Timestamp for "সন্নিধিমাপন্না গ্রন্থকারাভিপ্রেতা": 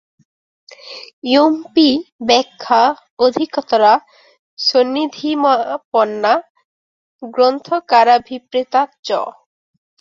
4.59-8.81